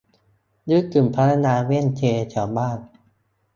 [0.69, 2.77] นึกถึงพนักงานเวเซ่นแถวบ้าน